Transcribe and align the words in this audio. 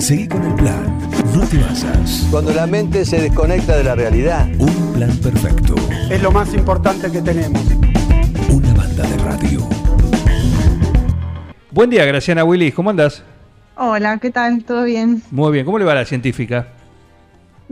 Seguí 0.00 0.26
con 0.26 0.42
el 0.42 0.54
plan. 0.54 0.98
No 1.34 1.46
te 1.46 1.58
basas. 1.58 2.26
Cuando 2.30 2.54
la 2.54 2.66
mente 2.66 3.04
se 3.04 3.20
desconecta 3.20 3.76
de 3.76 3.84
la 3.84 3.94
realidad. 3.94 4.48
Un 4.58 4.92
plan 4.94 5.14
perfecto. 5.18 5.74
Es 6.10 6.22
lo 6.22 6.32
más 6.32 6.54
importante 6.54 7.12
que 7.12 7.20
tenemos. 7.20 7.60
Una 8.48 8.72
banda 8.72 9.06
de 9.06 9.18
radio. 9.18 9.60
Buen 11.70 11.90
día, 11.90 12.06
Graciana 12.06 12.44
Willis. 12.44 12.72
¿Cómo 12.72 12.88
andas? 12.88 13.22
Hola, 13.76 14.16
¿qué 14.16 14.30
tal? 14.30 14.64
¿Todo 14.64 14.84
bien? 14.84 15.22
Muy 15.30 15.52
bien. 15.52 15.66
¿Cómo 15.66 15.78
le 15.78 15.84
va 15.84 15.92
a 15.92 15.96
la 15.96 16.04
científica? 16.06 16.68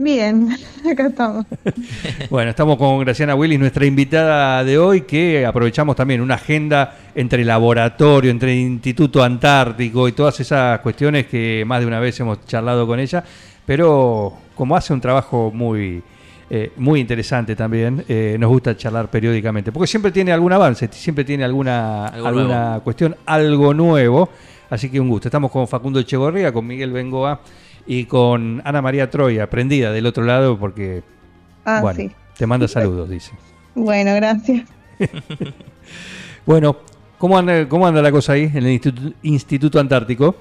Bien, 0.01 0.55
acá 0.89 1.07
estamos. 1.07 1.45
bueno, 2.29 2.51
estamos 2.51 2.77
con 2.77 3.01
Graciana 3.01 3.35
Willis, 3.35 3.59
nuestra 3.59 3.85
invitada 3.85 4.63
de 4.63 4.77
hoy, 4.77 5.01
que 5.01 5.45
aprovechamos 5.45 5.93
también 5.93 6.21
una 6.21 6.35
agenda 6.35 6.95
entre 7.13 7.43
laboratorio, 7.43 8.31
entre 8.31 8.55
Instituto 8.55 9.21
Antártico 9.21 10.07
y 10.07 10.13
todas 10.13 10.39
esas 10.39 10.79
cuestiones 10.79 11.27
que 11.27 11.65
más 11.67 11.81
de 11.81 11.87
una 11.87 11.99
vez 11.99 12.17
hemos 12.21 12.45
charlado 12.45 12.87
con 12.87 12.97
ella, 12.97 13.21
pero 13.65 14.35
como 14.55 14.77
hace 14.77 14.93
un 14.93 15.01
trabajo 15.01 15.51
muy, 15.53 16.01
eh, 16.49 16.71
muy 16.77 17.01
interesante 17.01 17.53
también, 17.53 18.05
eh, 18.07 18.37
nos 18.39 18.49
gusta 18.51 18.77
charlar 18.77 19.11
periódicamente, 19.11 19.73
porque 19.73 19.87
siempre 19.87 20.13
tiene 20.13 20.31
algún 20.31 20.53
avance, 20.53 20.87
siempre 20.93 21.25
tiene 21.25 21.43
alguna, 21.43 22.07
alguna 22.07 22.79
cuestión, 22.85 23.17
algo 23.25 23.73
nuevo, 23.73 24.29
así 24.69 24.89
que 24.89 24.97
un 24.97 25.09
gusto. 25.09 25.27
Estamos 25.27 25.51
con 25.51 25.67
Facundo 25.67 25.99
Echegorría, 25.99 26.53
con 26.53 26.65
Miguel 26.65 26.93
Bengoa 26.93 27.41
y 27.89 28.05
con 28.05 28.61
Ana 28.65 28.83
María 28.83 29.09
Troya, 29.09 29.49
prendida 29.49 29.91
del 29.91 30.05
otro 30.05 30.23
lado 30.23 30.59
porque 30.59 31.01
ah, 31.65 31.81
bueno, 31.81 32.13
te 32.37 32.45
manda 32.45 32.67
saludos, 32.67 33.09
dice. 33.09 33.31
Bueno, 33.73 34.13
gracias. 34.13 34.69
bueno, 36.45 36.77
¿cómo 37.17 37.39
anda, 37.39 37.67
¿cómo 37.67 37.87
anda 37.87 38.03
la 38.03 38.11
cosa 38.11 38.33
ahí 38.33 38.43
en 38.43 38.57
el 38.57 38.79
Instituto, 39.23 39.79
Antártico? 39.79 40.35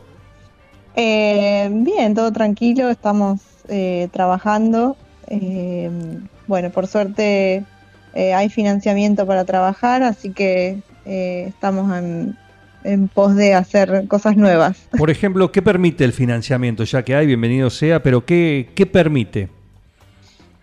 Eh, 0.94 1.70
bien, 1.72 2.14
todo 2.14 2.30
tranquilo, 2.34 2.90
estamos 2.90 3.40
eh, 3.70 4.08
trabajando. 4.12 4.98
Eh, 5.28 5.90
bueno, 6.46 6.68
por 6.68 6.86
suerte 6.86 7.64
hay 8.14 8.50
financiamiento 8.50 9.26
para 9.26 9.46
trabajar, 9.46 10.02
así 10.02 10.32
que 10.32 10.82
estamos 11.06 11.96
en, 11.96 12.36
en 12.84 13.08
pos 13.08 13.34
de 13.34 13.54
hacer 13.54 14.06
cosas 14.08 14.36
nuevas. 14.36 14.88
Por 14.96 15.10
ejemplo, 15.10 15.52
¿qué 15.52 15.62
permite 15.62 16.04
el 16.04 16.12
financiamiento? 16.12 16.84
Ya 16.84 17.02
que 17.02 17.14
hay, 17.14 17.26
bienvenido 17.26 17.70
sea, 17.70 18.02
pero 18.02 18.24
¿qué, 18.24 18.70
qué 18.74 18.86
permite? 18.86 19.48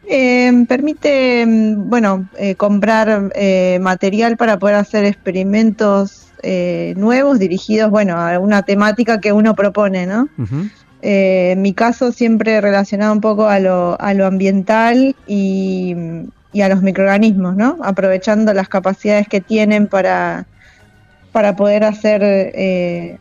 Eh, 0.08 0.66
permite, 0.68 1.46
mm, 1.46 1.90
bueno, 1.90 2.30
eh, 2.38 2.56
comprar 2.56 3.32
eh, 3.36 3.80
material 3.82 4.38
para 4.38 4.60
poder 4.60 4.76
hacer 4.76 5.06
experimentos 5.06 6.22
nuevos 6.96 7.40
dirigidos, 7.40 7.90
bueno, 7.90 8.18
a 8.18 8.38
una 8.38 8.62
temática 8.62 9.20
que 9.20 9.34
uno 9.34 9.56
propone, 9.56 10.06
¿no? 10.06 10.30
en 11.02 11.62
mi 11.64 11.74
caso 11.74 12.12
siempre 12.12 12.62
relacionado 12.62 13.14
un 13.14 13.22
poco 13.22 13.48
a 13.48 13.60
lo, 13.60 14.00
a 14.00 14.14
lo 14.14 14.28
ambiental 14.28 15.16
y, 15.26 15.96
y 16.54 16.62
a 16.62 16.70
los 16.70 16.84
microorganismos, 16.84 17.56
¿no? 17.56 17.78
Aprovechando 17.84 18.54
las 18.54 18.70
capacidades 18.70 19.28
que 19.28 19.42
tienen 19.42 19.88
para 19.88 20.46
para 21.36 21.54
poder 21.58 21.84
hacer, 21.84 22.24
eh, 22.24 23.18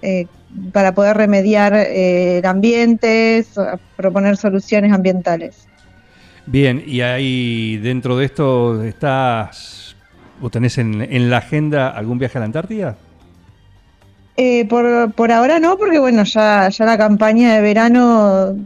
eh, 0.00 0.26
para 0.72 0.94
poder 0.94 1.16
remediar 1.16 1.74
eh, 1.74 2.38
el 2.38 2.46
ambiente, 2.46 3.44
proponer 3.96 4.36
soluciones 4.36 4.92
ambientales. 4.92 5.66
Bien, 6.46 6.80
y 6.86 7.00
ahí 7.00 7.78
dentro 7.78 8.16
de 8.16 8.26
esto 8.26 8.84
estás, 8.84 9.96
o 10.40 10.50
tenés 10.50 10.78
en, 10.78 11.30
la 11.30 11.38
agenda 11.38 11.88
algún 11.88 12.20
viaje 12.20 12.38
a 12.38 12.42
la 12.42 12.44
Antártida? 12.44 12.96
por, 14.68 15.12
por, 15.14 15.32
ahora 15.32 15.58
no, 15.58 15.76
porque 15.78 15.98
bueno, 15.98 16.22
ya, 16.22 16.68
ya 16.68 16.84
la 16.84 16.96
campaña 16.96 17.56
de 17.56 17.60
verano 17.60 18.56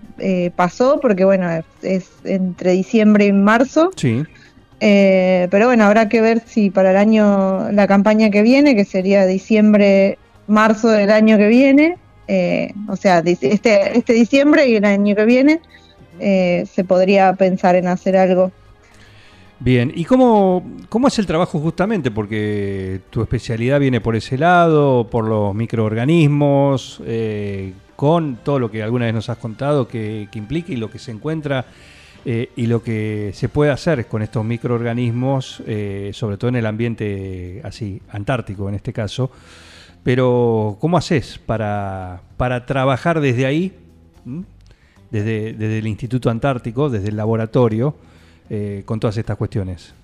pasó, 0.55 1.01
porque 1.01 1.25
bueno, 1.25 1.49
es, 1.81 2.11
entre 2.25 2.73
diciembre 2.73 3.25
y 3.25 3.33
marzo. 3.33 3.91
Sí. 3.97 4.23
Eh, 4.81 5.49
pero 5.51 5.67
bueno, 5.67 5.85
habrá 5.85 6.09
que 6.09 6.21
ver 6.21 6.43
si 6.47 6.71
para 6.71 6.91
el 6.91 6.97
año, 6.97 7.71
la 7.73 7.87
campaña 7.87 8.31
que 8.31 8.43
viene, 8.43 8.77
que 8.77 8.85
sería 8.85 9.27
diciembre, 9.27 10.19
marzo 10.47 10.89
del 10.89 11.11
año 11.11 11.39
que 11.39 11.49
viene, 11.49 11.97
eh, 12.29 12.73
o 12.89 12.97
sea, 12.97 13.21
este, 13.21 13.97
este 13.97 14.13
diciembre 14.13 14.69
y 14.69 14.77
el 14.77 14.85
año 14.85 15.15
que 15.17 15.25
viene, 15.25 15.61
eh, 16.21 16.67
se 16.71 16.85
podría 16.85 17.33
pensar 17.35 17.75
en 17.75 17.89
hacer 17.89 18.17
algo. 18.17 18.53
Bien, 19.59 19.91
¿y 19.95 20.05
cómo, 20.05 20.63
cómo 20.91 21.09
es 21.09 21.19
el 21.19 21.27
trabajo 21.27 21.59
justamente? 21.59 22.11
Porque 22.11 23.01
tu 23.09 23.23
especialidad 23.23 23.81
viene 23.81 24.03
por 24.03 24.15
ese 24.15 24.37
lado, 24.37 25.09
por 25.09 25.27
los 25.27 25.55
microorganismos, 25.55 27.03
con 27.97 28.37
todo 28.37 28.59
lo 28.59 28.71
que 28.71 28.83
alguna 28.83 29.07
vez 29.07 29.15
nos 29.15 29.31
has 29.31 29.39
contado 29.39 29.89
que, 29.89 30.29
que 30.31 30.39
implica 30.39 30.73
y 30.73 30.77
lo 30.77 30.91
que 30.91 30.99
se 30.99 31.11
encuentra 31.11 31.65
eh, 32.25 32.51
y 32.57 32.67
lo 32.67 32.83
que 32.83 33.31
se 33.35 33.49
puede 33.49 33.71
hacer 33.71 34.07
con 34.07 34.23
estos 34.23 34.45
microorganismos, 34.45 35.63
eh, 35.67 36.11
sobre 36.13 36.37
todo 36.37 36.49
en 36.49 36.57
el 36.57 36.67
ambiente 36.67 37.61
así, 37.65 38.01
antártico 38.11 38.69
en 38.69 38.75
este 38.75 38.93
caso. 38.93 39.31
Pero, 40.03 40.77
¿cómo 40.81 40.97
haces 40.97 41.39
para, 41.39 42.23
para 42.37 42.67
trabajar 42.67 43.21
desde 43.21 43.47
ahí, 43.47 43.73
desde, 45.11 45.53
desde, 45.53 45.79
el 45.79 45.87
Instituto 45.87 46.31
Antártico, 46.31 46.89
desde 46.89 47.09
el 47.09 47.17
laboratorio, 47.17 47.95
eh, 48.51 48.83
con 48.85 49.01
todas 49.01 49.17
estas 49.17 49.37
cuestiones? 49.37 49.95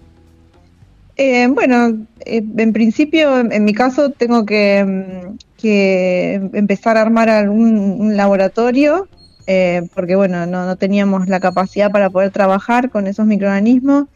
bueno, 1.50 2.05
en 2.25 2.73
principio, 2.73 3.39
en 3.39 3.65
mi 3.65 3.73
caso, 3.75 4.11
tengo 4.11 4.44
que, 4.44 4.84
mm, 4.84 5.37
que 5.56 6.34
empezar 6.53 6.97
a 6.97 7.03
armar 7.03 7.29
algún 7.29 8.00
un 8.00 8.17
laboratorio 8.17 9.06
eh, 9.47 9.88
porque 9.94 10.16
bueno, 10.16 10.47
no, 10.47 10.76
teníamos 10.76 11.28
la 11.28 11.41
capacidad 11.41 11.91
para 11.91 12.10
poder 12.10 12.30
trabajar 12.30 12.91
con 12.91 13.06
esos 13.06 13.26
microorganismos 13.26 14.06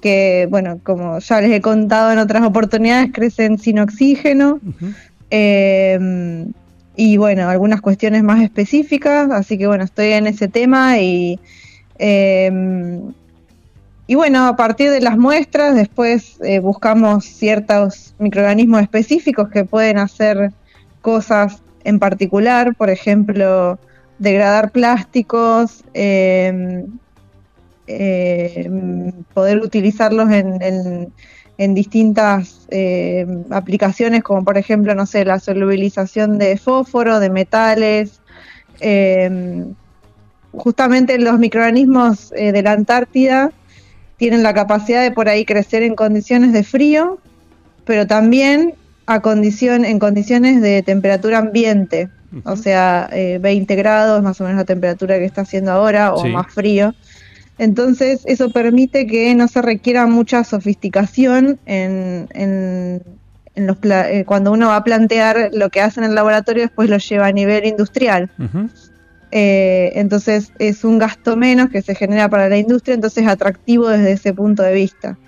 que, 0.00 0.48
bueno, 0.50 0.80
como 0.82 1.20
ya 1.20 1.40
les 1.40 1.52
he 1.52 1.60
contado 1.60 2.12
en 2.12 2.18
otras 2.18 2.42
oportunidades, 2.42 3.10
crecen 3.12 3.58
sin 3.58 3.78
oxígeno. 3.78 4.60
Em, 5.30 6.52
y 6.96 7.16
bueno, 7.16 7.48
algunas 7.48 7.80
cuestiones 7.80 8.22
más 8.22 8.42
específicas, 8.42 9.30
así 9.30 9.56
que 9.56 9.66
bueno, 9.66 9.84
estoy 9.84 10.08
en 10.08 10.26
ese 10.26 10.48
tema 10.48 10.98
y, 10.98 11.38
em, 11.98 13.12
y 14.06 14.14
bueno, 14.14 14.46
a 14.46 14.56
partir 14.56 14.90
de 14.90 15.00
las 15.00 15.16
muestras 15.16 15.74
después 15.74 16.38
eh, 16.42 16.58
buscamos 16.58 17.24
ciertos 17.24 18.14
microorganismos 18.18 18.82
específicos 18.82 19.48
que 19.48 19.64
pueden 19.64 19.98
hacer 19.98 20.52
cosas 21.00 21.62
en 21.84 21.98
particular, 21.98 22.74
por 22.74 22.90
ejemplo, 22.90 23.78
degradar 24.18 24.70
plásticos, 24.70 25.84
em, 25.94 26.86
em, 27.86 29.12
poder 29.34 29.58
utilizarlos 29.58 30.30
en, 30.30 31.74
distintas 31.74 32.66
em, 32.70 33.44
aplicaciones, 33.50 34.22
como 34.24 34.44
por 34.44 34.58
ejemplo, 34.58 34.94
no 34.94 35.06
sé, 35.06 35.24
la 35.24 35.38
solubilización 35.38 36.38
de 36.38 36.56
fósforo, 36.56 37.20
de 37.20 37.30
metales. 37.30 38.20
justamente 40.52 41.18
los 41.18 41.38
microorganismos 41.38 42.32
eh, 42.32 42.52
de 42.52 42.62
la 42.62 42.72
Antártida 42.72 43.52
tienen 44.16 44.42
la 44.42 44.54
capacidad 44.54 45.02
de 45.02 45.10
por 45.10 45.28
ahí 45.28 45.44
crecer 45.44 45.82
en 45.82 45.94
condiciones 45.94 46.52
de 46.52 46.62
frío, 46.62 47.18
pero 47.84 48.06
también 48.06 48.74
a 49.06 49.20
condición, 49.20 49.84
en 49.84 49.98
condiciones 49.98 50.60
de 50.60 50.82
temperatura 50.82 51.38
ambiente 51.38 52.08
o 52.44 52.56
sea, 52.56 53.08
20 53.12 53.72
eh, 53.72 53.76
grados, 53.76 54.22
más 54.22 54.40
o 54.40 54.44
menos 54.44 54.58
la 54.58 54.64
temperatura 54.64 55.18
que 55.18 55.24
está 55.24 55.42
haciendo 55.42 55.72
ahora, 55.72 56.14
o 56.14 56.26
más 56.26 56.52
frío. 56.52 56.94
Entonces, 57.58 58.22
eso 58.24 58.50
permite 58.50 59.06
que 59.06 59.34
no 59.34 59.46
se 59.48 59.62
requiera 59.62 60.06
mucha 60.06 60.42
sofisticación 60.42 61.58
en, 61.66 62.28
en, 62.30 63.02
los 63.54 63.76
eh, 63.84 64.24
cuando 64.26 64.50
uno 64.52 64.68
va 64.68 64.76
a 64.76 64.84
plantear 64.84 65.50
lo 65.52 65.68
que 65.68 65.80
hace 65.80 66.00
en 66.00 66.06
el 66.06 66.14
laboratorio, 66.14 66.62
después 66.62 66.88
lo 66.88 66.96
lleva 66.96 67.26
a 67.26 67.32
nivel 67.32 67.66
industrial. 67.66 68.30
Eh, 69.30 69.92
entonces, 69.94 70.52
es 70.58 70.84
un 70.84 70.98
gasto 70.98 71.36
menos 71.36 71.70
que 71.70 71.82
se 71.82 71.94
genera 71.94 72.28
para 72.28 72.48
la 72.48 72.58
industria, 72.58 72.94
entonces 72.94 73.24
es 73.24 73.28
atractivo 73.28 73.88
desde 73.88 74.12
ese 74.12 74.34
punto 74.34 74.62
de 74.62 74.74
vista. 74.74 75.18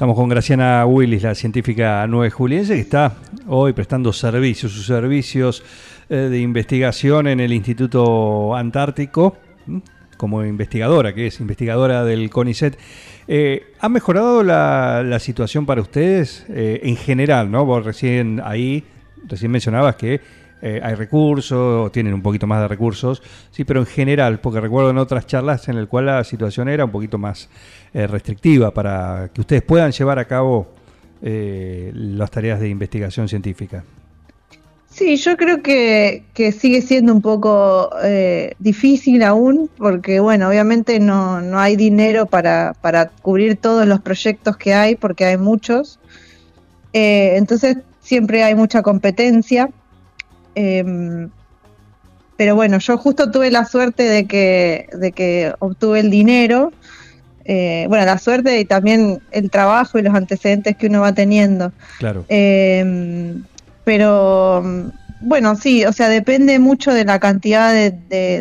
Estamos 0.00 0.16
con 0.16 0.30
Graciana 0.30 0.86
Willis, 0.86 1.24
la 1.24 1.34
científica 1.34 2.06
nueve 2.08 2.30
juliense, 2.30 2.72
que 2.74 2.80
está 2.80 3.16
hoy 3.46 3.74
prestando 3.74 4.14
servicios, 4.14 4.72
sus 4.72 4.86
servicios 4.86 5.62
eh, 6.08 6.16
de 6.16 6.40
investigación 6.40 7.26
en 7.26 7.38
el 7.38 7.52
Instituto 7.52 8.56
Antártico, 8.56 9.36
como 10.16 10.42
investigadora, 10.42 11.14
que 11.14 11.26
es 11.26 11.38
investigadora 11.40 12.02
del 12.02 12.30
CONICET. 12.30 12.78
Eh, 13.28 13.74
¿Ha 13.78 13.90
mejorado 13.90 14.42
la, 14.42 15.18
situación 15.20 15.66
para 15.66 15.82
ustedes 15.82 16.46
eh, 16.48 16.80
en 16.82 16.96
general? 16.96 17.50
¿no? 17.50 17.66
Vos 17.66 17.84
recién 17.84 18.40
ahí, 18.42 18.82
recién 19.28 19.50
mencionabas 19.50 19.96
que 19.96 20.22
hay 20.62 20.94
recursos, 20.94 21.90
tienen 21.92 22.14
un 22.14 22.22
poquito 22.22 22.46
más 22.46 22.60
de 22.60 22.68
recursos, 22.68 23.22
sí, 23.50 23.64
pero 23.64 23.80
en 23.80 23.86
general, 23.86 24.40
porque 24.40 24.60
recuerdo 24.60 24.90
en 24.90 24.98
otras 24.98 25.26
charlas 25.26 25.68
en 25.68 25.76
las 25.76 25.86
cuales 25.86 26.14
la 26.14 26.24
situación 26.24 26.68
era 26.68 26.84
un 26.84 26.90
poquito 26.90 27.18
más 27.18 27.48
restrictiva 27.94 28.70
para 28.72 29.30
que 29.32 29.40
ustedes 29.40 29.62
puedan 29.62 29.92
llevar 29.92 30.18
a 30.18 30.26
cabo 30.26 30.68
las 31.22 32.30
tareas 32.30 32.60
de 32.60 32.68
investigación 32.68 33.28
científica. 33.28 33.84
Sí, 34.90 35.16
yo 35.16 35.36
creo 35.36 35.62
que, 35.62 36.24
que 36.34 36.50
sigue 36.50 36.82
siendo 36.82 37.12
un 37.12 37.22
poco 37.22 37.90
eh, 38.02 38.54
difícil 38.58 39.22
aún, 39.22 39.70
porque 39.78 40.18
bueno, 40.18 40.48
obviamente 40.48 40.98
no, 40.98 41.40
no 41.40 41.60
hay 41.60 41.76
dinero 41.76 42.26
para, 42.26 42.74
para 42.80 43.08
cubrir 43.08 43.56
todos 43.56 43.86
los 43.86 44.00
proyectos 44.00 44.56
que 44.56 44.74
hay, 44.74 44.96
porque 44.96 45.24
hay 45.24 45.36
muchos. 45.38 46.00
Eh, 46.92 47.34
entonces 47.36 47.78
siempre 48.00 48.42
hay 48.42 48.56
mucha 48.56 48.82
competencia. 48.82 49.70
Em, 50.54 51.30
pero 52.36 52.54
bueno, 52.54 52.78
yo 52.78 52.96
justo 52.96 53.30
tuve 53.30 53.50
la 53.50 53.66
suerte 53.66 54.02
de 54.04 54.26
que, 54.26 54.88
de 54.92 55.12
que 55.12 55.52
obtuve 55.58 56.00
el 56.00 56.10
dinero. 56.10 56.72
Eh, 57.44 57.86
bueno, 57.88 58.06
la 58.06 58.18
suerte 58.18 58.60
y 58.60 58.64
también 58.64 59.20
el 59.30 59.50
trabajo 59.50 59.98
y 59.98 60.02
los 60.02 60.14
antecedentes 60.14 60.76
que 60.76 60.86
uno 60.86 61.00
va 61.00 61.12
teniendo. 61.12 61.72
Claro. 61.98 62.24
Em, 62.28 63.42
pero 63.84 64.62
bueno, 65.20 65.54
sí, 65.56 65.84
o 65.84 65.92
sea, 65.92 66.08
depende 66.08 66.58
mucho 66.58 66.92
de 66.94 67.04
la 67.04 67.18
cantidad 67.18 67.72
de, 67.72 67.90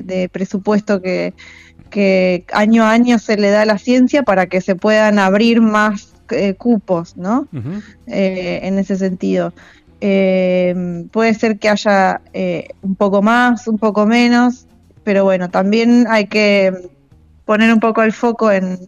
de, 0.01 0.29
presupuesto 0.29 1.01
que, 1.01 1.33
que, 1.89 2.45
año 2.53 2.83
a 2.83 2.91
año 2.91 3.19
se 3.19 3.35
le 3.35 3.49
da 3.49 3.63
a 3.63 3.65
la 3.65 3.77
ciencia 3.77 4.23
para 4.23 4.47
que 4.47 4.61
se 4.61 4.75
puedan 4.75 5.19
abrir 5.19 5.61
más 5.61 6.13
eh, 6.31 6.53
cupos, 6.53 7.17
¿no? 7.17 7.47
eh, 8.07 8.61
en 8.63 8.77
ese 8.77 8.95
sentido. 8.95 9.53
Eh, 10.01 11.05
puede 11.11 11.33
ser 11.33 11.59
que 11.59 11.69
haya 11.69 12.21
eh, 12.33 12.69
un 12.81 12.95
poco 12.95 13.21
más, 13.21 13.67
un 13.67 13.77
poco 13.77 14.05
menos, 14.05 14.65
pero 15.03 15.23
bueno, 15.23 15.49
también 15.49 16.05
hay 16.09 16.27
que 16.27 16.73
poner 17.45 17.73
un 17.73 17.79
poco 17.79 18.03
el 18.03 18.13
foco 18.13 18.51
en, 18.51 18.79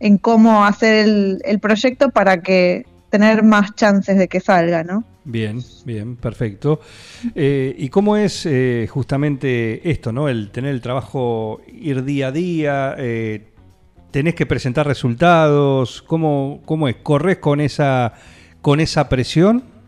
en 0.00 0.18
cómo 0.18 0.64
hacer 0.64 1.06
el, 1.06 1.42
el 1.44 1.60
proyecto 1.60 2.10
para 2.10 2.42
que 2.42 2.84
tener 3.10 3.42
más 3.42 3.74
chances 3.74 4.18
de 4.18 4.28
que 4.28 4.40
salga, 4.40 4.82
¿no? 4.82 5.04
Bien, 5.24 5.60
bien, 5.84 6.16
perfecto. 6.16 6.80
Eh, 7.34 7.74
¿Y 7.76 7.88
cómo 7.88 8.16
es 8.16 8.46
eh, 8.46 8.88
justamente 8.90 9.88
esto, 9.88 10.12
¿no? 10.12 10.28
El 10.28 10.50
tener 10.50 10.72
el 10.72 10.80
trabajo, 10.80 11.60
ir 11.68 12.04
día 12.04 12.28
a 12.28 12.32
día, 12.32 12.96
tenés 14.10 14.34
que 14.34 14.46
presentar 14.46 14.86
resultados, 14.86 16.02
¿cómo, 16.02 16.60
cómo 16.64 16.88
es? 16.88 16.96
¿Corres 16.96 17.38
con 17.38 17.60
esa, 17.60 18.14
con 18.62 18.80
esa 18.80 19.08
presión? 19.08 19.79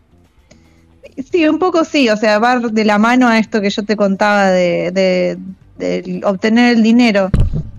Sí, 1.31 1.47
un 1.47 1.59
poco 1.59 1.83
sí, 1.85 2.09
o 2.09 2.17
sea, 2.17 2.39
va 2.39 2.59
de 2.59 2.85
la 2.85 2.97
mano 2.97 3.27
a 3.27 3.37
esto 3.39 3.61
que 3.61 3.69
yo 3.69 3.83
te 3.83 3.95
contaba 3.95 4.49
de, 4.49 4.91
de, 4.91 5.37
de 5.77 6.21
obtener 6.25 6.75
el 6.77 6.83
dinero. 6.83 7.29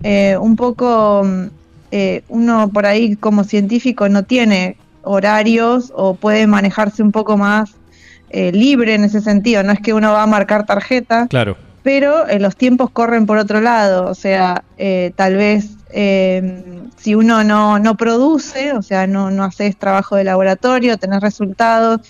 Eh, 0.03 0.37
un 0.39 0.55
poco 0.55 1.25
eh, 1.91 2.23
uno 2.29 2.69
por 2.69 2.85
ahí 2.85 3.15
como 3.15 3.43
científico 3.43 4.07
no 4.09 4.23
tiene 4.23 4.77
horarios 5.03 5.91
o 5.95 6.15
puede 6.15 6.47
manejarse 6.47 7.03
un 7.03 7.11
poco 7.11 7.37
más 7.37 7.71
eh, 8.29 8.51
libre 8.51 8.95
en 8.95 9.03
ese 9.03 9.21
sentido. 9.21 9.63
No 9.63 9.71
es 9.71 9.79
que 9.79 9.93
uno 9.93 10.11
va 10.11 10.23
a 10.23 10.27
marcar 10.27 10.65
tarjeta, 10.65 11.27
Claro, 11.27 11.57
pero 11.85 12.27
eh, 12.27 12.39
los 12.39 12.55
tiempos 12.55 12.89
corren 12.89 13.27
por 13.27 13.37
otro 13.37 13.61
lado. 13.61 14.09
O 14.09 14.15
sea, 14.15 14.63
eh, 14.77 15.11
tal 15.15 15.35
vez 15.35 15.77
eh, 15.91 16.63
si 16.97 17.13
uno 17.13 17.43
no, 17.43 17.77
no 17.77 17.95
produce, 17.95 18.73
o 18.73 18.81
sea, 18.81 19.05
no, 19.05 19.29
no 19.29 19.43
haces 19.43 19.77
trabajo 19.77 20.15
de 20.15 20.23
laboratorio, 20.23 20.97
tenés 20.97 21.21
resultados 21.21 22.01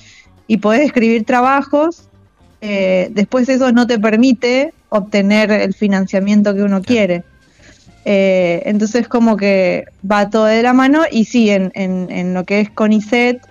y 0.48 0.58
podés 0.58 0.82
escribir 0.82 1.26
trabajos, 1.26 2.10
eh, 2.62 3.10
después 3.12 3.50
eso 3.50 3.72
no 3.72 3.88
te 3.88 4.00
permite 4.00 4.74
obtener 4.90 5.52
el 5.52 5.74
financiamiento 5.74 6.54
que 6.56 6.64
uno 6.64 6.82
quiere. 6.82 7.24
Eh, 8.06 8.62
entonces 8.66 9.08
como 9.08 9.36
que 9.36 9.86
va 10.10 10.30
todo 10.30 10.46
de 10.46 10.62
la 10.62 10.74
mano 10.74 11.04
y 11.10 11.26
sí, 11.26 11.50
en, 11.50 11.72
en, 11.74 12.12
en 12.12 12.34
lo 12.36 12.44
que 12.44 12.62
es 12.62 12.70
CONICET 12.70 13.42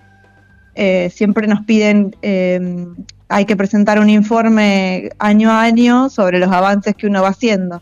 eh, 0.76 1.10
siempre 1.14 1.46
nos 1.46 1.64
piden, 1.64 2.16
eh, 2.22 2.86
hay 3.28 3.44
que 3.44 3.56
presentar 3.56 4.00
un 4.00 4.10
informe 4.10 5.10
año 5.18 5.50
a 5.50 5.62
año 5.62 6.08
sobre 6.08 6.38
los 6.38 6.50
avances 6.50 6.94
que 6.96 7.06
uno 7.06 7.22
va 7.22 7.28
haciendo. 7.28 7.80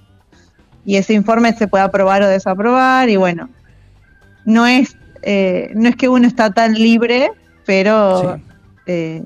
Y 0.85 0.97
ese 0.97 1.15
informe 1.15 1.53
se 1.55 1.69
puede 1.69 1.85
aprobar 1.85 2.23
o 2.23 2.29
desaprobar 2.29 3.09
y 3.09 3.17
bueno, 3.17 3.49
no 4.45 4.67
es, 4.67 4.97
eh, 5.23 5.71
no 5.75 5.89
es 5.89 5.97
que 5.97 6.09
uno 6.09 6.27
está 6.27 6.51
tan 6.51 6.75
libre, 6.75 7.33
pero 7.65 8.21
Sí. 8.37 8.43
Eh, 8.87 9.23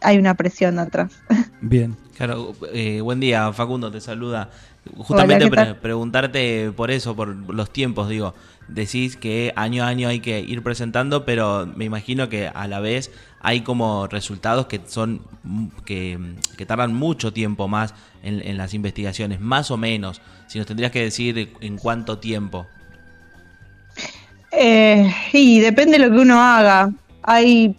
hay 0.00 0.18
una 0.18 0.34
presión 0.34 0.78
atrás. 0.78 1.12
bien. 1.60 1.96
Claro, 2.16 2.54
eh, 2.72 3.00
buen 3.02 3.20
día, 3.20 3.52
Facundo, 3.52 3.90
te 3.90 4.00
saluda. 4.00 4.50
Justamente 4.96 5.44
¿qué 5.44 5.50
pre- 5.50 5.56
tal? 5.56 5.76
preguntarte 5.80 6.72
por 6.74 6.90
eso, 6.90 7.14
por 7.14 7.28
los 7.52 7.70
tiempos, 7.72 8.08
digo. 8.08 8.34
Decís 8.68 9.16
que 9.16 9.52
año 9.54 9.84
a 9.84 9.88
año 9.88 10.08
hay 10.08 10.20
que 10.20 10.40
ir 10.40 10.62
presentando, 10.62 11.24
pero 11.24 11.66
me 11.76 11.84
imagino 11.84 12.28
que 12.28 12.48
a 12.48 12.66
la 12.66 12.80
vez 12.80 13.12
hay 13.40 13.60
como 13.60 14.06
resultados 14.08 14.66
que 14.66 14.80
son 14.86 15.20
mm, 15.44 15.66
que, 15.84 16.18
que 16.56 16.66
tardan 16.66 16.94
mucho 16.94 17.32
tiempo 17.32 17.68
más 17.68 17.94
en, 18.22 18.40
en 18.46 18.56
las 18.56 18.74
investigaciones, 18.74 19.40
más 19.40 19.70
o 19.70 19.76
menos. 19.76 20.20
Si 20.48 20.58
nos 20.58 20.66
tendrías 20.66 20.90
que 20.92 21.02
decir 21.02 21.52
en 21.60 21.78
cuánto 21.78 22.18
tiempo. 22.18 22.66
Eh, 24.52 25.12
y 25.32 25.60
depende 25.60 25.98
de 25.98 26.06
lo 26.08 26.14
que 26.14 26.22
uno 26.22 26.40
haga. 26.40 26.90
Hay 27.22 27.76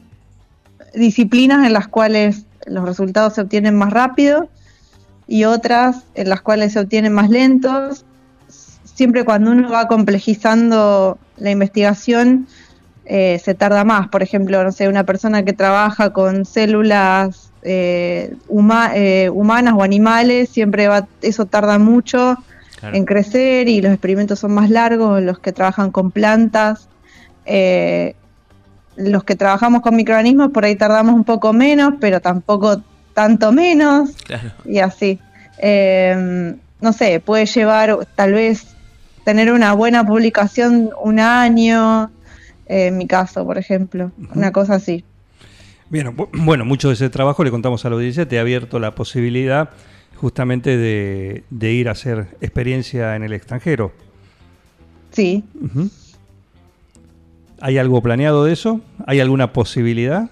disciplinas 0.94 1.66
en 1.66 1.74
las 1.74 1.88
cuales 1.88 2.46
los 2.66 2.86
resultados 2.86 3.34
se 3.34 3.42
obtienen 3.42 3.76
más 3.76 3.92
rápido 3.92 4.50
y 5.28 5.44
otras 5.46 6.04
en 6.16 6.30
las 6.30 6.42
cuales 6.42 6.74
se 6.74 6.80
obtienen 6.80 7.14
más 7.14 7.30
lentos. 7.30 8.06
Siempre 8.84 9.26
cuando 9.26 9.52
uno 9.52 9.70
va 9.70 9.88
complejizando 9.88 11.18
la 11.38 11.52
investigación 11.52 12.48
eh, 13.06 13.40
se 13.44 13.54
tarda 13.54 13.84
más. 13.84 14.10
Por 14.10 14.22
ejemplo, 14.24 14.64
no 14.64 14.72
sé, 14.72 14.88
una 14.90 15.04
persona 15.06 15.44
que 15.44 15.54
trabaja 15.54 16.12
con 16.12 16.46
células 16.46 17.52
eh, 17.62 18.36
huma- 18.50 18.92
eh, 18.96 19.30
humanas 19.30 19.76
o 19.78 19.84
animales, 19.84 20.50
siempre 20.50 20.88
va, 20.88 21.08
eso 21.22 21.46
tarda 21.46 21.78
mucho 21.80 22.38
Claro. 22.80 22.96
en 22.96 23.06
crecer 23.06 23.68
y 23.70 23.82
los 23.82 23.92
experimentos 23.92 24.38
son 24.38 24.54
más 24.54 24.70
largos, 24.70 25.20
los 25.24 25.40
que 25.40 25.52
trabajan 25.52 25.90
con 25.90 26.12
plantas. 26.12 26.88
Los 28.98 29.24
que 29.24 29.36
trabajamos 29.36 29.82
con 29.82 29.96
microorganismos 29.96 30.52
por 30.52 30.66
ahí 30.66 30.76
tardamos 30.76 31.14
un 31.16 31.24
poco 31.24 31.54
menos, 31.54 31.94
pero 32.02 32.20
tampoco 32.20 32.82
tanto 33.14 33.52
menos 33.52 34.12
Claro. 34.26 34.52
y 34.66 34.80
así. 34.80 35.20
Eh, 35.60 36.56
no 36.82 36.94
sé, 36.94 37.20
puede 37.20 37.46
llevar 37.46 37.98
tal 38.16 38.34
vez 38.34 38.68
tener 39.24 39.52
una 39.52 39.74
buena 39.74 40.06
publicación 40.06 40.92
un 41.04 41.20
año, 41.20 42.12
eh, 42.68 42.88
en 42.88 42.98
mi 42.98 43.08
caso, 43.08 43.46
por 43.46 43.58
ejemplo, 43.58 44.12
una 44.36 44.52
cosa 44.52 44.76
así. 44.76 45.04
Bien, 45.90 46.16
bu- 46.16 46.30
bueno, 46.34 46.66
mucho 46.66 46.90
de 46.90 46.94
ese 46.96 47.10
trabajo 47.10 47.44
le 47.44 47.50
contamos 47.52 47.86
a 47.86 47.90
la 47.90 47.96
audiencia, 47.96 48.28
te 48.28 48.38
ha 48.38 48.42
abierto 48.42 48.80
la 48.80 48.94
posibilidad 48.94 49.70
justamente 50.16 50.76
de, 50.78 51.44
de 51.50 51.72
ir 51.72 51.90
a 51.90 51.92
hacer 51.94 52.28
experiencia 52.42 53.16
en 53.16 53.24
el 53.24 53.34
extranjero. 53.34 53.92
Sí, 55.12 55.44
Ujú. 55.62 55.90
¿Hay 57.62 57.78
algo 57.78 58.02
planeado 58.02 58.44
de 58.46 58.54
eso? 58.54 58.82
¿Hay 59.06 59.20
alguna 59.20 59.52
posibilidad? 59.54 60.30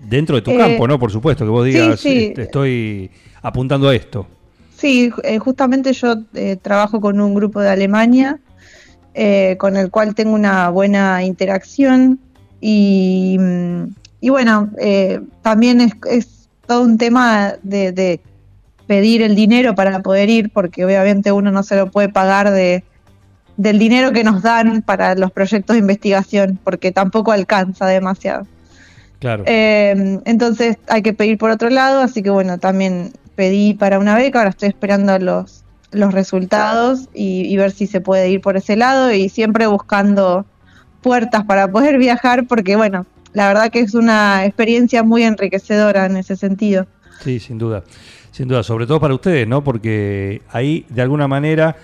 Dentro 0.00 0.36
de 0.36 0.42
tu 0.42 0.50
Eh, 0.50 0.58
campo, 0.58 0.86
¿no? 0.86 0.98
Por 0.98 1.10
supuesto, 1.10 1.44
que 1.44 1.50
vos 1.50 1.64
digas, 1.64 2.00
sí. 2.00 2.26
este, 2.26 2.42
estoy 2.42 3.10
apuntando 3.42 3.88
a 3.88 3.94
esto. 3.94 4.26
Sí, 4.76 5.10
eh, 5.22 5.38
justamente 5.38 5.92
yo 5.92 6.16
eh, 6.34 6.56
trabajo 6.60 7.00
con 7.00 7.20
un 7.20 7.34
grupo 7.34 7.60
de 7.60 7.70
Alemania 7.70 8.38
eh, 9.14 9.56
con 9.58 9.76
el 9.76 9.90
cual 9.90 10.14
tengo 10.14 10.32
una 10.34 10.68
buena 10.70 11.22
interacción 11.22 12.18
y, 12.60 13.36
mm, 13.38 13.84
y 14.20 14.28
bueno, 14.30 14.70
eh, 14.78 15.20
también 15.42 15.80
es, 15.80 15.92
es 16.10 16.48
todo 16.66 16.82
un 16.82 16.98
tema 16.98 17.54
de, 17.62 17.92
de 17.92 18.20
pedir 18.86 19.22
el 19.22 19.34
dinero 19.36 19.74
para 19.74 20.00
poder 20.00 20.28
ir 20.28 20.50
porque 20.50 20.84
obviamente 20.84 21.30
uno 21.30 21.50
no 21.52 21.62
se 21.62 21.76
lo 21.76 21.90
puede 21.90 22.08
pagar 22.08 22.50
de, 22.50 22.82
del 23.56 23.78
dinero 23.78 24.12
que 24.12 24.24
nos 24.24 24.42
dan 24.42 24.82
para 24.82 25.14
los 25.14 25.30
proyectos 25.32 25.74
de 25.74 25.80
investigación 25.80 26.58
porque 26.62 26.92
tampoco 26.92 27.32
alcanza 27.32 27.86
demasiado. 27.86 28.46
Claro. 29.18 29.44
Eh, 29.46 30.20
entonces 30.24 30.76
hay 30.88 31.02
que 31.02 31.12
pedir 31.12 31.38
por 31.38 31.50
otro 31.50 31.70
lado, 31.70 32.00
así 32.00 32.22
que 32.22 32.30
bueno, 32.30 32.58
también 32.58 33.12
pedí 33.36 33.74
para 33.74 33.98
una 33.98 34.16
beca, 34.16 34.40
ahora 34.40 34.50
estoy 34.50 34.68
esperando 34.68 35.18
los, 35.18 35.64
los 35.92 36.12
resultados 36.12 37.08
y, 37.14 37.42
y 37.42 37.56
ver 37.56 37.70
si 37.70 37.86
se 37.86 38.00
puede 38.00 38.28
ir 38.30 38.40
por 38.40 38.56
ese 38.56 38.76
lado 38.76 39.12
y 39.12 39.28
siempre 39.28 39.66
buscando 39.66 40.44
puertas 41.00 41.44
para 41.44 41.68
poder 41.68 41.98
viajar 41.98 42.46
porque 42.46 42.76
bueno, 42.76 43.06
la 43.32 43.48
verdad 43.48 43.70
que 43.70 43.80
es 43.80 43.94
una 43.94 44.44
experiencia 44.44 45.02
muy 45.02 45.22
enriquecedora 45.24 46.06
en 46.06 46.16
ese 46.16 46.36
sentido. 46.36 46.86
Sí, 47.22 47.40
sin 47.40 47.58
duda. 47.58 47.82
Sin 48.30 48.48
duda, 48.48 48.62
sobre 48.62 48.86
todo 48.86 48.98
para 49.00 49.14
ustedes, 49.14 49.46
¿no? 49.46 49.62
Porque 49.62 50.42
ahí, 50.50 50.84
de 50.88 51.02
alguna 51.02 51.28
manera, 51.28 51.76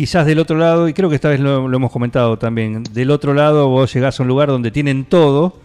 quizás 0.00 0.24
del 0.24 0.38
otro 0.38 0.56
lado, 0.56 0.88
y 0.88 0.94
creo 0.94 1.10
que 1.10 1.14
esta 1.16 1.28
vez 1.28 1.40
lo, 1.40 1.68
lo 1.68 1.76
hemos 1.76 1.92
comentado 1.92 2.38
también, 2.38 2.82
del 2.84 3.10
otro 3.10 3.34
lado 3.34 3.68
vos 3.68 3.92
llegás 3.92 4.18
a 4.18 4.22
un 4.22 4.30
lugar 4.30 4.48
donde 4.48 4.70
tienen 4.70 5.04
todo, 5.04 5.58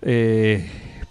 eh, 0.00 0.66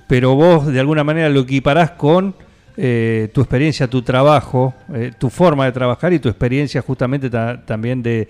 pero 0.08 0.34
vos 0.34 0.66
de 0.66 0.80
alguna 0.80 1.04
manera 1.04 1.30
lo 1.30 1.42
equiparás 1.42 1.92
con 1.92 2.34
eh, 2.76 3.30
tu 3.32 3.42
experiencia, 3.42 3.88
tu 3.88 4.02
trabajo, 4.02 4.74
eh, 4.92 5.12
tu 5.16 5.30
forma 5.30 5.66
de 5.66 5.72
trabajar 5.72 6.14
y 6.14 6.18
tu 6.20 6.30
experiencia 6.30 6.82
justamente 6.82 7.30
ta- 7.30 7.64
también 7.64 8.02
de 8.02 8.28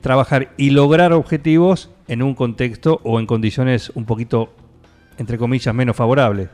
trabajar 0.00 0.48
y 0.56 0.70
lograr 0.70 1.12
objetivos 1.12 1.88
en 2.08 2.20
un 2.24 2.34
contexto 2.34 3.00
o 3.04 3.20
en 3.20 3.26
condiciones 3.26 3.92
un 3.94 4.04
poquito, 4.06 4.52
entre 5.18 5.38
comillas, 5.38 5.72
menos 5.72 5.94
favorables. 5.94 6.48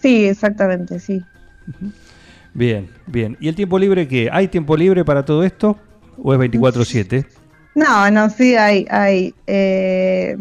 Sí, 0.00 0.24
exactamente, 0.24 0.98
sí. 0.98 1.22
Bien, 2.54 2.88
bien. 3.06 3.36
¿Y 3.38 3.48
el 3.48 3.54
tiempo 3.54 3.78
libre 3.78 4.08
qué? 4.08 4.30
¿Hay 4.32 4.48
tiempo 4.48 4.78
libre 4.78 5.04
para 5.04 5.26
todo 5.26 5.44
esto? 5.44 5.76
¿O 6.22 6.32
es 6.34 6.40
24-7? 6.40 7.26
No, 7.74 8.10
no, 8.10 8.30
sí 8.30 8.54
hay. 8.56 8.86
hay. 8.90 9.34
Eh, 9.46 10.36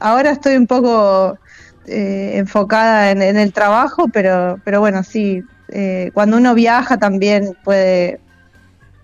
ahora 0.00 0.30
estoy 0.30 0.56
un 0.56 0.66
poco 0.66 1.38
eh, 1.86 2.32
enfocada 2.36 3.10
en, 3.10 3.20
en 3.22 3.36
el 3.36 3.52
trabajo, 3.52 4.08
pero, 4.12 4.58
pero 4.64 4.80
bueno, 4.80 5.02
sí. 5.02 5.42
eh, 5.68 6.10
cuando 6.14 6.36
uno 6.38 6.54
viaja 6.54 6.96
también 6.98 7.56
puede, 7.64 8.20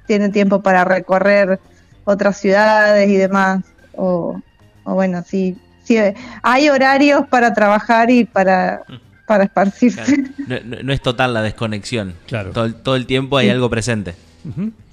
tiene 0.06 0.28
tiempo 0.30 0.62
para 0.62 0.84
recorrer 0.84 1.60
otras 2.04 2.38
ciudades 2.38 3.08
y 3.08 3.16
demás. 3.16 3.62
O, 3.96 4.40
o 4.84 4.94
bueno, 4.94 5.22
sí, 5.26 5.56
sí. 5.84 5.98
Hay 6.42 6.68
horarios 6.68 7.26
para 7.28 7.52
trabajar 7.54 8.10
y 8.10 8.24
para, 8.24 8.82
para 9.26 9.44
esparcirse. 9.44 10.02
Claro, 10.46 10.62
No, 10.66 10.76
no- 10.82 10.92
es 10.92 11.00
total 11.02 11.32
la 11.34 11.42
desconexión. 11.42 12.14
Claro. 12.26 12.50
Todo, 12.52 12.64
el- 12.64 12.74
todo 12.74 12.96
el 12.96 13.06
tiempo 13.06 13.36
hay 13.36 13.46
Sí. 13.46 13.50
algo 13.52 13.68
presente. 13.70 14.14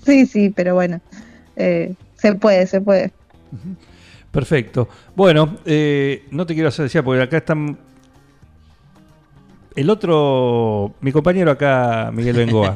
Sí, 0.05 0.25
sí, 0.25 0.50
pero 0.50 0.75
bueno, 0.75 1.01
eh, 1.55 1.93
se 2.17 2.36
puede, 2.36 2.67
se 2.67 2.81
puede. 2.81 3.12
Perfecto. 4.31 4.88
Bueno, 5.15 5.58
eh, 5.65 6.25
no 6.31 6.46
te 6.46 6.53
quiero 6.53 6.70
hacer 6.70 6.84
decir 6.84 7.03
porque 7.03 7.22
acá 7.22 7.38
están. 7.38 7.77
El 9.75 9.89
otro, 9.89 10.96
mi 11.00 11.12
compañero 11.13 11.50
acá, 11.51 12.12
Miguel 12.13 12.36
Bengoa, 12.36 12.75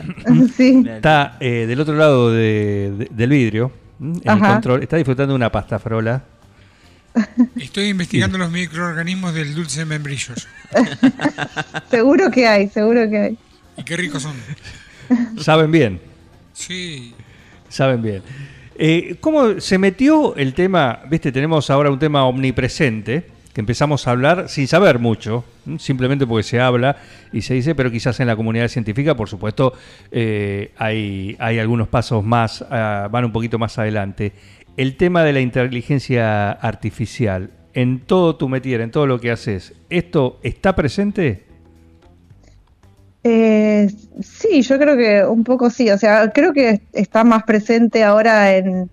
sí. 0.56 0.84
está 0.86 1.36
eh, 1.40 1.66
del 1.66 1.80
otro 1.80 1.94
lado 1.96 2.30
de- 2.30 2.92
de- 2.96 3.08
del 3.10 3.30
vidrio, 3.30 3.72
en 4.00 4.14
el 4.24 4.38
control, 4.38 4.80
está 4.82 4.96
disfrutando 4.96 5.32
de 5.32 5.36
una 5.36 5.50
pasta 5.50 5.80
frola. 5.80 6.22
Estoy 7.56 7.88
investigando 7.88 8.38
los 8.38 8.50
microorganismos 8.52 9.34
del 9.34 9.54
dulce 9.56 9.80
de 9.80 9.86
membrillos. 9.86 10.46
Seguro 11.90 12.30
que 12.30 12.46
hay, 12.46 12.68
seguro 12.68 13.08
que 13.10 13.18
hay. 13.18 13.38
Y 13.78 13.82
qué 13.82 13.96
ricos 13.96 14.22
son. 14.22 14.36
Saben 15.40 15.70
bien, 15.72 16.00
Sí. 16.52 17.12
Saben 17.68 18.02
bien. 18.02 18.22
Eh, 18.78 19.16
¿Cómo 19.20 19.58
se 19.60 19.78
metió 19.78 20.36
el 20.36 20.52
tema? 20.52 21.00
Viste, 21.08 21.32
tenemos 21.32 21.70
ahora 21.70 21.90
un 21.90 21.98
tema 21.98 22.26
omnipresente, 22.26 23.24
que 23.54 23.60
empezamos 23.60 24.06
a 24.06 24.10
hablar 24.10 24.50
sin 24.50 24.68
saber 24.68 24.98
mucho, 24.98 25.42
simplemente 25.78 26.26
porque 26.26 26.42
se 26.42 26.60
habla 26.60 26.96
y 27.32 27.40
se 27.40 27.54
dice, 27.54 27.74
pero 27.74 27.90
quizás 27.90 28.20
en 28.20 28.26
la 28.26 28.36
comunidad 28.36 28.68
científica, 28.68 29.14
por 29.14 29.30
supuesto, 29.30 29.72
eh, 30.10 30.72
hay, 30.76 31.36
hay 31.38 31.58
algunos 31.58 31.88
pasos 31.88 32.22
más, 32.22 32.62
ah, 32.70 33.08
van 33.10 33.24
un 33.24 33.32
poquito 33.32 33.58
más 33.58 33.78
adelante. 33.78 34.32
El 34.76 34.96
tema 34.96 35.24
de 35.24 35.32
la 35.32 35.40
inteligencia 35.40 36.52
artificial, 36.52 37.48
en 37.72 38.00
todo 38.00 38.36
tu 38.36 38.50
metier, 38.50 38.82
en 38.82 38.90
todo 38.90 39.06
lo 39.06 39.18
que 39.20 39.30
haces, 39.30 39.72
¿esto 39.88 40.38
está 40.42 40.76
presente? 40.76 41.45
Eh, 43.28 43.90
sí, 44.20 44.62
yo 44.62 44.78
creo 44.78 44.96
que 44.96 45.24
un 45.24 45.42
poco 45.42 45.68
sí, 45.68 45.90
o 45.90 45.98
sea, 45.98 46.30
creo 46.30 46.52
que 46.52 46.80
está 46.92 47.24
más 47.24 47.42
presente 47.42 48.04
ahora 48.04 48.54
en, 48.56 48.88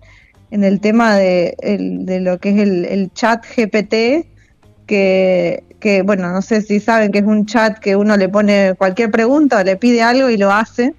en 0.50 0.64
el 0.64 0.80
tema 0.80 1.14
de, 1.14 1.54
el- 1.60 2.04
de 2.04 2.18
lo 2.20 2.38
que 2.38 2.48
es 2.50 2.58
el, 2.58 2.84
el 2.84 3.12
chat 3.12 3.44
GPT, 3.46 4.26
que, 4.86 5.62
que, 5.78 6.02
bueno, 6.02 6.32
no 6.32 6.42
sé 6.42 6.62
si 6.62 6.80
saben 6.80 7.12
que 7.12 7.18
es 7.20 7.24
un 7.24 7.46
chat 7.46 7.78
que 7.78 7.94
uno 7.94 8.16
le 8.16 8.28
pone 8.28 8.74
cualquier 8.76 9.12
pregunta 9.12 9.60
o 9.60 9.62
le 9.64 9.76
pide 9.76 10.02
algo 10.02 10.28
y 10.28 10.36
lo 10.36 10.50
hace. 10.50 10.94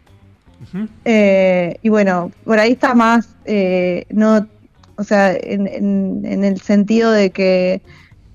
Eh, 1.04 1.76
y 1.82 1.90
bueno, 1.90 2.32
por 2.46 2.58
ahí 2.58 2.72
está 2.72 2.94
más, 2.96 3.28
eh, 3.44 4.06
no, 4.12 4.48
o 4.96 5.04
sea, 5.04 5.34
en, 5.34 5.68
en- 5.68 6.22
en 6.26 6.44
el 6.46 6.62
sentido 6.62 7.12
de 7.12 7.32
que 7.32 7.82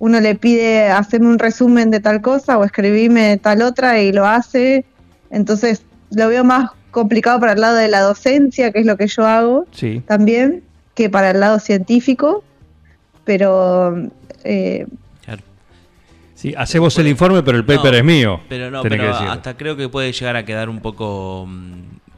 uno 0.00 0.18
le 0.18 0.34
pide 0.34 0.88
hacerme 0.88 1.28
un 1.28 1.38
resumen 1.38 1.90
de 1.92 2.00
tal 2.00 2.20
cosa 2.20 2.58
o 2.58 2.64
escribirme 2.64 3.36
tal 3.36 3.62
otra 3.62 4.00
y 4.00 4.12
lo 4.12 4.26
hace. 4.26 4.84
Entonces 5.30 5.82
lo 6.10 6.26
veo 6.28 6.42
más 6.42 6.70
complicado 6.90 7.38
para 7.38 7.52
el 7.52 7.60
lado 7.60 7.76
de 7.76 7.86
la 7.86 8.00
docencia, 8.00 8.72
que 8.72 8.80
es 8.80 8.86
lo 8.86 8.96
que 8.96 9.06
yo 9.06 9.24
hago 9.26 9.66
Sí. 9.70 10.02
también, 10.08 10.64
que 10.94 11.08
para 11.08 11.30
el 11.30 11.38
lado 11.40 11.58
científico. 11.60 12.42
Pero 13.24 13.94
eh, 14.44 14.86
Claro. 15.24 15.42
Sí, 16.34 16.54
hacemos 16.56 16.96
el 16.98 17.06
informe, 17.06 17.42
pero 17.42 17.58
el 17.58 17.64
paper 17.66 17.92
No, 17.92 17.98
es 17.98 18.04
mío. 18.04 18.40
Pero 18.48 18.70
no, 18.70 18.82
pero 18.82 19.14
hasta 19.14 19.56
creo 19.56 19.76
que 19.76 19.88
puede 19.88 20.12
llegar 20.12 20.36
a 20.36 20.44
quedar 20.44 20.68
un 20.70 20.80
poco 20.80 21.44
mm, 21.46 21.72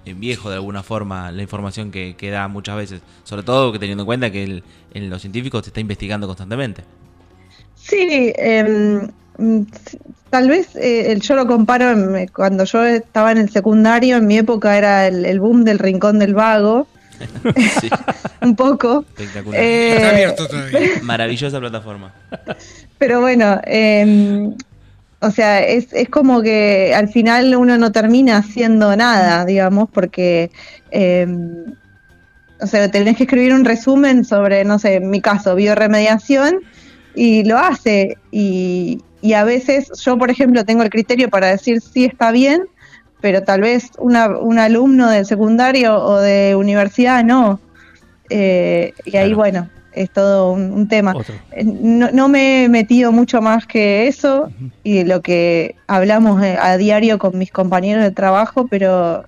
en 0.05 0.21
viejo 0.21 0.49
de 0.49 0.57
alguna 0.57 0.83
forma 0.85 1.33
la 1.33 1.43
información 1.43 1.91
que, 1.91 2.15
que 2.17 2.31
da 2.31 2.47
muchas 2.49 2.77
veces. 2.77 3.03
Sobre 3.25 3.43
todo 3.43 3.73
que 3.73 3.79
teniendo 3.81 4.03
en 4.03 4.07
cuenta 4.07 4.31
que 4.31 4.45
el- 4.45 4.63
en 4.95 5.11
los 5.11 5.21
científicos 5.21 5.65
se 5.65 5.71
está 5.71 5.81
investigando 5.81 6.27
constantemente. 6.29 6.85
Sí, 7.85 8.33
em, 8.37 9.09
mm, 9.39 9.63
tal 10.31 10.49
vez 10.49 10.75
eh, 10.77 11.13
el- 11.13 11.21
yo 11.21 11.35
lo 11.37 11.47
comparo 11.47 11.91
en- 11.91 12.29
cuando 12.29 12.65
yo 12.65 12.85
estaba 12.85 13.33
en 13.33 13.39
el 13.39 13.51
secundario, 13.51 14.17
en 14.17 14.27
mi 14.27 14.39
época 14.39 14.77
era 14.79 15.07
el, 15.09 15.25
el 15.27 15.41
boom 15.41 15.65
del 15.65 15.79
rincón 15.79 16.19
del 16.19 16.35
vago, 16.35 16.87
Sí, 17.81 17.89
un 18.41 18.57
poco. 18.57 19.05
espectacular. 19.17 19.61
Eh, 19.63 19.97
Está 19.97 20.11
abierto 20.11 20.47
todavía. 20.49 20.81
Maravillosa 21.03 21.61
plataforma. 21.61 22.13
Pero 22.99 23.21
bueno, 23.21 23.61
em, 23.65 24.55
o 25.21 25.31
sea, 25.31 25.61
es, 25.67 25.93
es 25.93 26.09
como 26.09 26.41
que 26.43 26.93
al 26.95 27.09
final 27.09 27.55
uno 27.57 27.77
no 27.79 27.91
termina 27.93 28.39
haciendo 28.39 28.95
nada, 28.97 29.45
digamos, 29.45 29.89
porque, 29.93 30.51
em, 30.91 31.65
o 32.61 32.67
sea, 32.67 32.89
tenés 32.91 33.17
que 33.17 33.25
escribir 33.25 33.53
un 33.55 33.65
resumen 33.65 34.25
sobre, 34.25 34.65
no 34.65 34.79
sé, 34.79 34.95
en 34.97 35.11
mi 35.11 35.21
caso, 35.21 35.55
bioremediación, 35.57 36.61
y 37.15 37.45
lo 37.45 37.59
hace. 37.59 38.17
Y, 38.31 38.99
y 39.21 39.33
a 39.35 39.45
veces 39.45 39.89
yo, 40.05 40.19
por 40.19 40.31
ejemplo, 40.31 40.65
tengo 40.65 40.83
el 40.83 40.91
criterio 40.91 41.29
para 41.29 41.49
decir 41.49 41.81
sí 41.81 42.05
está 42.05 42.31
bien, 42.33 42.63
pero 43.21 43.43
tal 43.43 43.61
vez 43.61 43.91
una, 43.99 44.29
un 44.39 44.59
alumno 44.59 45.09
del 45.11 45.27
secundario 45.27 45.95
o 46.03 46.21
de 46.21 46.55
universidad 46.57 47.25
no. 47.25 47.61
Eh, 48.31 48.93
y 49.05 49.17
ahí, 49.17 49.27
Claro. 49.29 49.37
bueno, 49.37 49.69
es 49.93 50.11
todo 50.11 50.53
un, 50.53 50.73
un 50.73 50.89
tema. 50.89 51.15
Eh, 51.53 51.65
No, 51.65 52.11
no 52.13 52.29
me 52.29 52.65
he 52.65 52.69
metido 52.69 53.13
mucho 53.13 53.43
más 53.43 53.67
que 53.67 54.07
eso 54.09 54.51
y 54.85 55.05
lo 55.05 55.21
que 55.21 55.77
hablamos 55.87 56.43
eh, 56.43 56.57
a 56.61 56.77
diario 56.77 57.19
con 57.19 57.39
mis 57.39 57.53
compañeros 57.53 58.03
de 58.03 58.11
trabajo, 58.11 58.67
pero 58.69 59.25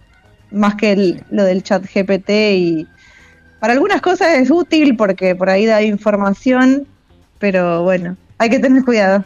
más 0.50 0.74
que 0.76 0.92
el- 0.92 1.22
lo 1.30 1.44
del 1.44 1.62
chat 1.62 1.84
GPT 1.84 2.54
y 2.56 2.86
para 3.60 3.74
algunas 3.74 4.00
cosas 4.00 4.34
es 4.38 4.50
útil 4.50 4.96
porque 4.96 5.34
por 5.34 5.50
ahí 5.50 5.66
da 5.66 5.82
información, 5.82 6.86
pero 7.44 7.82
bueno, 7.82 8.16
hay 8.38 8.48
que 8.48 8.58
tener 8.58 8.82
cuidado. 8.86 9.22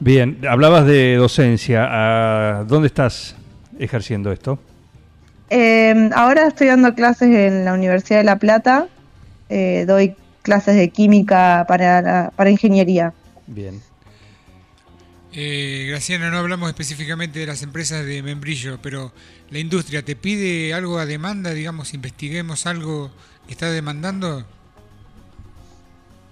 Bien, 0.00 0.38
hablabas 0.48 0.86
de 0.86 1.16
docencia. 1.16 1.86
¿A 1.90 2.64
¿Dónde 2.64 2.86
estás 2.86 3.36
ejerciendo 3.78 4.32
esto? 4.32 4.58
Eh, 5.50 6.08
ahora 6.14 6.46
estoy 6.46 6.68
dando 6.68 6.94
clases 6.94 7.28
en 7.28 7.66
la 7.66 7.74
Universidad 7.74 8.20
de 8.20 8.24
La 8.24 8.38
Plata, 8.38 8.86
eh, 9.50 9.84
doy 9.86 10.14
clases 10.40 10.76
de 10.76 10.88
química 10.88 11.66
para, 11.68 12.00
la- 12.00 12.32
para 12.34 12.48
ingeniería. 12.48 13.12
Bien. 13.46 13.82
Eh, 15.34 15.88
Graciana, 15.90 16.30
no 16.30 16.38
hablamos 16.38 16.70
específicamente 16.70 17.40
de 17.40 17.46
las 17.46 17.62
empresas 17.62 18.02
de 18.06 18.22
membrillo, 18.22 18.78
pero 18.80 19.12
la 19.50 19.58
industria 19.58 20.02
te 20.02 20.16
pide 20.16 20.72
algo 20.72 20.96
a 20.98 21.04
demanda, 21.04 21.50
digamos, 21.50 21.92
investiguemos 21.92 22.64
algo 22.64 23.10
que 23.46 23.52
está 23.52 23.70
demandando. 23.70 24.46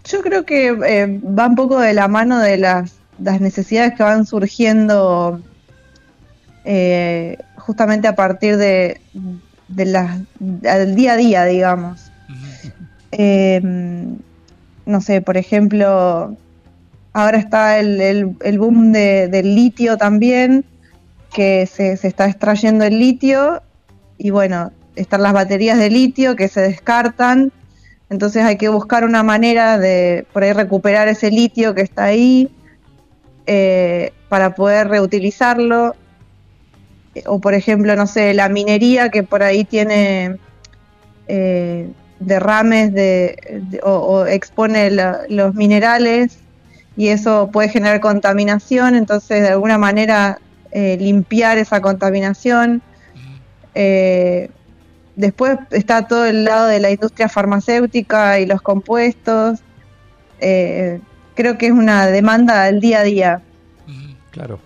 Yo 0.07 0.23
creo 0.23 0.45
que 0.45 0.69
eh, 0.69 1.21
va 1.23 1.47
un 1.47 1.55
poco 1.57 1.79
de 1.81 1.93
la 1.95 2.07
mano 2.09 2.39
de 2.39 2.57
las, 2.59 2.95
las 3.21 3.41
necesidades 3.41 3.95
que 3.95 4.03
van 4.03 4.25
surgiendo 4.27 5.41
eh, 6.65 7.39
justamente 7.57 8.09
a 8.09 8.15
partir 8.15 8.57
de, 8.57 9.01
de 9.69 9.85
las, 9.87 10.19
del 10.39 10.95
día 10.95 11.13
a 11.13 11.17
día, 11.17 11.45
digamos. 11.45 12.11
Eh, 13.13 13.61
no 14.85 15.01
sé, 15.01 15.21
por 15.21 15.37
ejemplo, 15.37 16.37
ahora 17.13 17.39
está 17.39 17.79
el, 17.79 18.01
el- 18.01 18.37
el 18.43 18.59
boom 18.59 18.93
de- 18.93 19.29
del 19.29 19.55
litio 19.55 19.97
también, 19.97 20.65
que 21.35 21.67
se, 21.67 21.97
se 21.97 22.09
está 22.09 22.27
extrayendo 22.29 22.85
el 22.85 22.99
litio 22.99 23.63
y 24.19 24.31
bueno, 24.31 24.71
están 24.95 25.23
las 25.23 25.33
baterías 25.33 25.79
de 25.79 25.91
litio 25.91 26.37
que 26.37 26.49
se 26.49 26.61
descartan, 26.61 27.53
entonces 28.11 28.45
hay 28.45 28.57
que 28.57 28.69
buscar 28.69 29.05
una 29.05 29.23
manera 29.23 29.79
de 29.79 30.27
por 30.33 30.43
ahí 30.45 30.53
recuperar 30.53 31.09
ese 31.09 31.31
litio 31.31 31.75
que 31.75 31.83
está 31.83 32.05
ahí 32.05 32.49
eh, 33.47 34.13
para 34.29 34.55
poder 34.55 34.89
reutilizarlo. 34.89 35.95
Eh, 37.15 37.23
O 37.27 37.41
por 37.41 37.55
ejemplo, 37.55 37.97
no 37.97 38.07
sé, 38.07 38.35
la 38.35 38.49
minería 38.49 39.09
que 39.11 39.23
por 39.23 39.43
ahí 39.43 39.65
tiene 39.65 40.37
eh, 41.29 41.89
derrames 42.21 42.93
de, 42.93 43.37
de- 43.71 43.81
o, 43.83 43.91
o 43.93 44.27
expone 44.27 44.91
la- 44.91 45.21
los 45.29 45.55
minerales 45.55 46.39
y 46.97 47.09
eso 47.09 47.51
puede 47.53 47.69
generar 47.69 48.01
contaminación, 48.01 48.95
entonces 48.95 49.43
de 49.43 49.49
alguna 49.49 49.77
manera 49.79 50.39
eh, 50.71 50.97
limpiar 51.01 51.59
esa 51.59 51.81
contaminación. 51.81 52.83
Eh, 53.75 54.49
después 55.17 55.59
está 55.71 56.07
todo 56.07 56.25
el 56.27 56.45
lado 56.45 56.69
de 56.69 56.79
la 56.81 56.91
industria 56.91 57.29
farmacéutica 57.29 58.39
y 58.39 58.47
los 58.47 58.63
compuestos. 58.63 59.61
Eh, 60.41 61.01
creo 61.35 61.59
que 61.59 61.67
es 61.67 61.73
una 61.73 62.07
demanda 62.07 62.65
al 62.65 62.81
día 62.81 63.01
a 63.01 63.03
día. 63.03 63.43
Claro. 64.31 64.61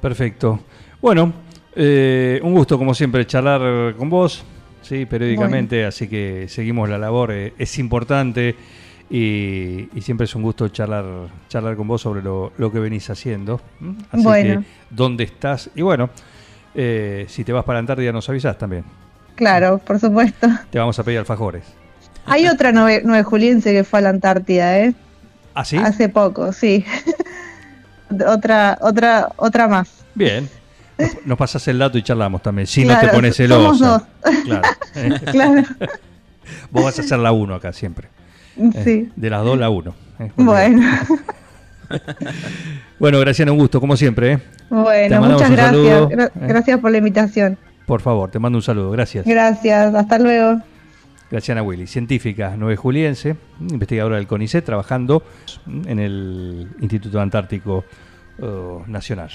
Perfecto. 0.00 0.60
Bueno, 1.00 1.32
Eh, 1.78 2.40
un 2.42 2.54
gusto, 2.54 2.78
como 2.78 2.94
siempre, 2.94 3.26
charlar 3.26 3.94
con 3.96 4.08
vos, 4.08 4.42
sí, 4.80 5.04
periódicamente, 5.04 5.84
así 5.84 6.08
que 6.08 6.46
seguimos 6.48 6.88
la 6.88 6.96
labor, 6.96 7.32
eh, 7.32 7.52
es 7.58 7.78
importante 7.78 8.56
y, 9.10 9.86
y 9.94 10.00
siempre 10.00 10.24
es 10.24 10.34
un 10.34 10.40
gusto 10.42 10.68
charlar, 10.68 11.04
charlar 11.50 11.76
con 11.76 11.86
vos 11.86 12.00
sobre 12.00 12.22
lo, 12.22 12.50
lo 12.56 12.72
que 12.72 12.78
venís 12.78 13.10
haciendo. 13.10 13.60
Así 14.10 14.22
Bueno. 14.24 14.60
que, 14.62 14.66
¿dónde 14.88 15.24
estás? 15.24 15.68
Y 15.74 15.82
bueno, 15.82 16.08
eh, 16.74 17.26
si 17.28 17.44
te 17.44 17.52
vas 17.52 17.62
para 17.64 17.76
la 17.76 17.80
Antártida 17.80 18.10
nos 18.10 18.26
avisás 18.30 18.56
también. 18.56 18.82
Claro, 19.36 19.78
por 19.78 20.00
supuesto. 20.00 20.48
Te 20.70 20.78
vamos 20.78 20.98
a 20.98 21.04
pedir 21.04 21.18
alfajores. 21.20 21.62
Hay 22.26 22.46
otra 22.48 22.72
nueve, 22.72 23.02
nueve 23.04 23.22
juliense 23.22 23.72
que 23.72 23.84
fue 23.84 24.00
a 24.00 24.02
la 24.02 24.08
Antártida, 24.10 24.78
¿eh? 24.78 24.94
¿Ah, 25.54 25.64
sí? 25.64 25.76
Hace 25.76 26.08
poco, 26.08 26.52
sí. 26.52 26.84
otra, 28.26 28.78
otra, 28.80 29.28
otra 29.36 29.68
más. 29.68 29.88
Bien. 30.14 30.48
Nos, 30.98 31.10
nos 31.26 31.38
pasás 31.38 31.66
el 31.68 31.78
dato 31.78 31.98
y 31.98 32.02
charlamos 32.02 32.42
también. 32.42 32.66
Si 32.66 32.82
no 32.84 32.88
Claro, 32.94 33.08
te 33.08 33.14
pones 33.14 33.36
somos 33.36 33.78
celosa. 33.78 34.06
dos. 34.22 34.34
Claro. 34.44 34.62
Claro, 35.30 35.62
Vos 36.70 36.84
vas 36.84 36.98
a 36.98 37.02
ser 37.02 37.18
la 37.18 37.32
uno 37.32 37.54
acá 37.54 37.72
siempre. 37.72 38.08
Eh, 38.56 38.70
sí. 38.84 39.12
De 39.16 39.28
las 39.30 39.44
dos, 39.44 39.58
la 39.58 39.68
uno. 39.68 39.94
Eh, 40.18 40.30
Bueno, 40.36 40.80
Bueno, 42.98 43.20
Graciano, 43.20 43.52
un 43.52 43.58
gusto, 43.58 43.80
como 43.80 43.96
siempre. 43.96 44.32
¿eh? 44.32 44.38
Bueno, 44.70 45.20
muchas 45.22 45.50
gracias. 45.50 46.02
Gra- 46.08 46.26
Eh. 46.34 46.46
Gracias 46.46 46.80
por 46.80 46.90
la 46.90 46.98
invitación. 46.98 47.58
Por 47.86 48.00
favor, 48.00 48.30
te 48.30 48.38
mando 48.38 48.58
un 48.58 48.62
saludo. 48.62 48.90
Gracias. 48.90 49.24
Gracias, 49.26 49.94
hasta 49.94 50.18
luego. 50.18 50.60
Graciana 51.30 51.62
Willy, 51.62 51.86
científica 51.88 52.54
nueve 52.56 52.76
juliense, 52.76 53.36
investigadora 53.60 54.16
del 54.16 54.26
CONICET, 54.28 54.64
trabajando 54.64 55.22
en 55.66 55.98
el 55.98 56.68
Instituto 56.80 57.20
Antártico 57.20 57.84
eh, 58.38 58.78
Nacional. 58.86 59.30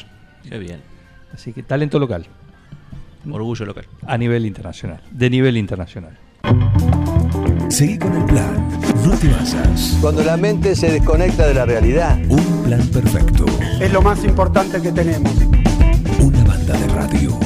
Qué 0.48 0.58
bien. 0.58 0.80
Así 1.34 1.52
que 1.54 1.64
talento 1.64 2.00
local, 2.00 2.26
Orgullo 3.30 3.66
local. 3.66 3.86
a 4.06 4.18
nivel 4.18 4.46
internacional, 4.46 5.02
de 5.12 5.30
nivel 5.30 5.58
internacional. 5.58 6.18
Seguí 7.70 7.98
con 7.98 8.16
el 8.16 8.26
plan. 8.26 8.70
No 9.06 9.12
te 9.18 9.28
basas. 9.30 9.98
Cuando 10.02 10.24
la 10.24 10.36
mente 10.38 10.76
se 10.76 10.92
desconecta 10.92 11.46
de 11.48 11.54
la 11.54 11.66
realidad, 11.66 12.18
Un 12.30 12.64
plan 12.64 12.86
perfecto. 12.88 13.46
Es 13.80 13.92
lo 13.92 14.02
más 14.02 14.24
importante 14.24 14.82
que 14.82 14.92
tenemos. 14.92 15.32
Una 16.22 16.44
banda 16.44 16.78
de 16.78 16.88
radio. 16.88 17.38